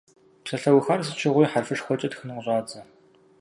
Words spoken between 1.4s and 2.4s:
хьэрфышхуэкӏэ тхын